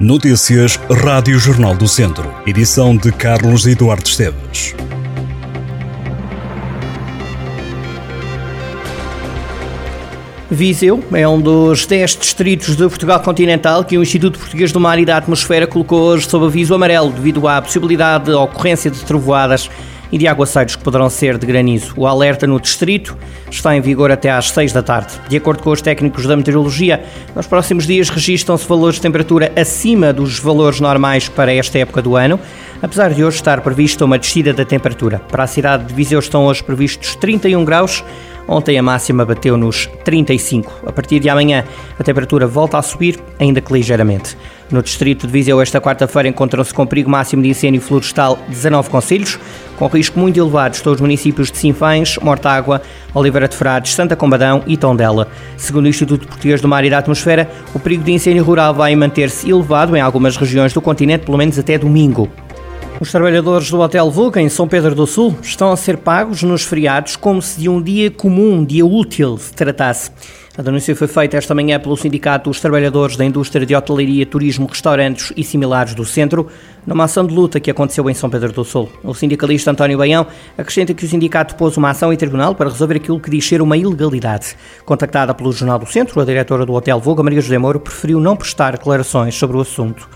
[0.00, 2.34] Notícias Rádio Jornal do Centro.
[2.46, 4.74] Edição de Carlos Eduardo Esteves.
[10.50, 14.98] Viseu é um dos 10 distritos de Portugal continental que o Instituto Português do Mar
[14.98, 19.68] e da Atmosfera colocou hoje sob aviso amarelo devido à possibilidade de ocorrência de trovoadas
[20.12, 21.92] e de aguaceiros que poderão ser de granizo.
[21.96, 23.16] O alerta no distrito
[23.50, 25.14] está em vigor até às 6 da tarde.
[25.28, 27.04] De acordo com os técnicos da meteorologia,
[27.34, 32.16] nos próximos dias registram-se valores de temperatura acima dos valores normais para esta época do
[32.16, 32.38] ano,
[32.82, 35.18] apesar de hoje estar prevista uma descida da temperatura.
[35.18, 38.04] Para a cidade de Viseu estão hoje previstos 31 graus,
[38.50, 40.82] Ontem a máxima bateu nos 35.
[40.84, 41.64] A partir de amanhã
[41.96, 44.36] a temperatura volta a subir, ainda que ligeiramente.
[44.72, 49.38] No distrito de Viseu, esta quarta-feira encontram-se com perigo máximo de incêndio florestal 19 concelhos,
[49.76, 52.82] com risco muito elevado todos os municípios de Sinfães, Mortágua,
[53.14, 55.28] Oliveira de Frades, Santa Combadão e Tondela.
[55.56, 58.96] Segundo o Instituto Português do Mar e da Atmosfera, o perigo de incêndio rural vai
[58.96, 62.28] manter-se elevado em algumas regiões do continente, pelo menos até domingo.
[63.00, 66.64] Os trabalhadores do Hotel Vulca, em São Pedro do Sul, estão a ser pagos nos
[66.64, 70.10] feriados como se de um dia comum, um dia útil, se tratasse.
[70.58, 74.66] A denúncia foi feita esta manhã pelo Sindicato dos Trabalhadores da Indústria de Hotelaria, Turismo,
[74.66, 76.48] Restaurantes e similares do Centro,
[76.86, 78.90] numa ação de luta que aconteceu em São Pedro do Sul.
[79.02, 80.26] O sindicalista António Baião
[80.58, 83.62] acrescenta que o sindicato pôs uma ação em tribunal para resolver aquilo que diz ser
[83.62, 84.54] uma ilegalidade.
[84.84, 88.36] Contactada pelo Jornal do Centro, a diretora do Hotel Vulca, Maria José Moro, preferiu não
[88.36, 90.06] prestar declarações sobre o assunto.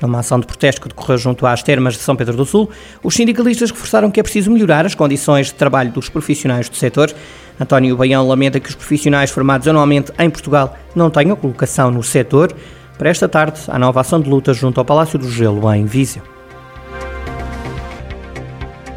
[0.00, 2.68] Numa ação de protesto que decorreu junto às termas de São Pedro do Sul,
[3.02, 7.12] os sindicalistas reforçaram que é preciso melhorar as condições de trabalho dos profissionais do setor.
[7.60, 12.52] António Baião lamenta que os profissionais formados anualmente em Portugal não tenham colocação no setor.
[12.98, 16.22] Para esta tarde, a nova ação de luta junto ao Palácio do Gelo, em Viseu.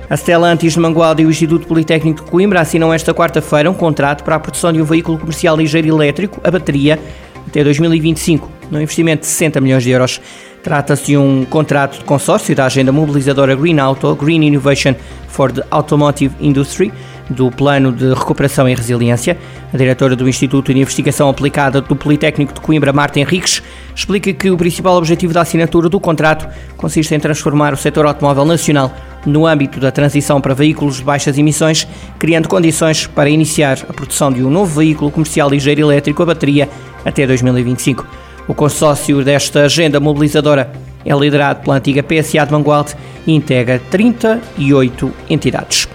[0.09, 4.23] A Stellantis de Mangualde e o Instituto Politécnico de Coimbra assinam esta quarta-feira um contrato
[4.23, 6.98] para a produção de um veículo comercial ligeiro elétrico, a bateria,
[7.45, 10.22] até 2025, num investimento de 60 milhões de euros.
[10.68, 14.94] Trata-se de um contrato de consórcio da agenda mobilizadora Green Auto, Green Innovation
[15.30, 16.92] for the Automotive Industry,
[17.30, 19.38] do Plano de Recuperação e Resiliência.
[19.73, 23.64] A diretora do Instituto de Investigação Aplicada do Politécnico de Coimbra, Marta Henriques,
[23.95, 26.45] explica que o principal objetivo da assinatura do contrato
[26.76, 28.94] consiste em transformar o setor automóvel nacional
[29.26, 31.88] no âmbito da transição para veículos de baixas emissões,
[32.20, 36.67] criando condições para iniciar a produção de um novo veículo comercial ligeiro elétrico a bateria
[37.05, 38.27] até 2025.
[38.48, 40.72] O consórcio desta agenda mobilizadora
[41.06, 45.88] é liderado pela antiga PSA de Mangualde e integra 38 entidades.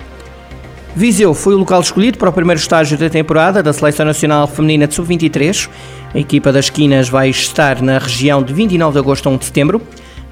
[0.94, 4.86] Viseu foi o local escolhido para o primeiro estágio da temporada da Seleção Nacional Feminina
[4.86, 5.70] de Sub-23.
[6.14, 9.44] A equipa das esquinas vai estar na região de 29 de agosto a 1 de
[9.46, 9.80] setembro.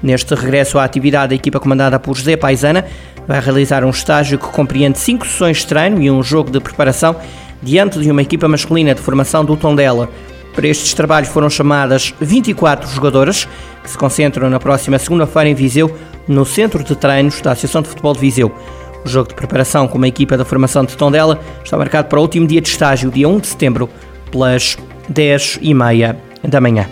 [0.03, 2.85] Neste regresso à atividade, a equipa comandada por José Paisana
[3.27, 7.15] vai realizar um estágio que compreende cinco sessões de treino e um jogo de preparação
[7.61, 10.09] diante de uma equipa masculina de formação do Tondela.
[10.53, 13.47] Para estes trabalhos foram chamadas 24 jogadoras,
[13.83, 15.95] que se concentram na próxima segunda-feira em Viseu,
[16.27, 18.51] no Centro de Treinos da Associação de Futebol de Viseu.
[19.03, 22.21] O jogo de preparação com a equipa da formação de Tondela está marcado para o
[22.21, 23.89] último dia de estágio, dia 1 de setembro,
[24.29, 24.77] pelas
[25.09, 26.87] 10 e meia da manhã.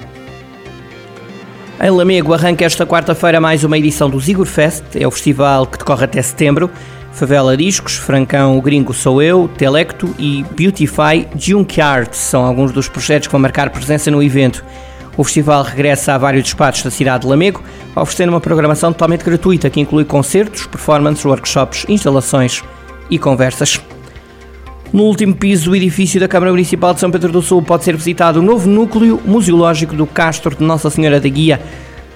[1.82, 5.78] Em Lamego arranca esta quarta-feira mais uma edição do Zigor Fest, é o festival que
[5.78, 6.70] decorre até setembro.
[7.20, 13.28] Favela Discos, Francão O Gringo Sou Eu, Telecto e Beautify Junkyard são alguns dos projetos
[13.28, 14.64] que vão marcar presença no evento.
[15.18, 17.62] O festival regressa a vários despachos da cidade de Lamego,
[17.94, 22.64] oferecendo uma programação totalmente gratuita que inclui concertos, performances, workshops, instalações
[23.10, 23.82] e conversas.
[24.94, 27.98] No último piso do edifício da Câmara Municipal de São Pedro do Sul pode ser
[27.98, 31.60] visitado o novo núcleo museológico do Castro de Nossa Senhora da Guia,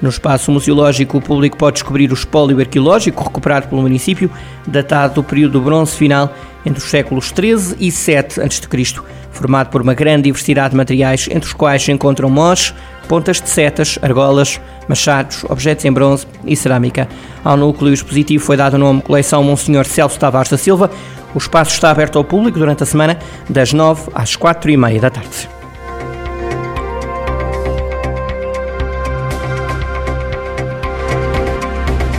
[0.03, 4.29] no espaço museológico, o público pode descobrir o espólio arqueológico recuperado pelo município,
[4.67, 9.81] datado do período do bronze final entre os séculos 13 e 7 a.C., formado por
[9.81, 12.73] uma grande diversidade de materiais, entre os quais se encontram mós,
[13.07, 14.59] pontas de setas, argolas,
[14.89, 17.07] machados, objetos em bronze e cerâmica.
[17.41, 20.91] Ao núcleo expositivo foi dado o nome Coleção Monsenhor Celso Tavares da Silva.
[21.33, 23.17] O espaço está aberto ao público durante a semana,
[23.49, 25.62] das 9 às 4 e meia da tarde.